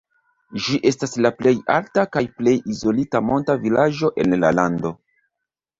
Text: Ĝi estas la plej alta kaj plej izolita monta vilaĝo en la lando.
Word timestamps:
Ĝi 0.67 0.77
estas 0.91 1.13
la 1.25 1.31
plej 1.41 1.53
alta 1.75 2.07
kaj 2.17 2.25
plej 2.41 2.57
izolita 2.75 3.25
monta 3.29 3.61
vilaĝo 3.69 4.15
en 4.25 4.39
la 4.45 4.55
lando. 4.63 4.99